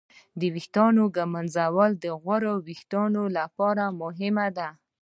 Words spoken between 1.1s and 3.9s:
ږمنځول د غوړو وېښتانو لپاره